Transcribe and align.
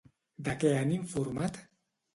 De 0.47 0.55
què 0.63 0.71
han 0.79 0.95
informat? 0.97 1.65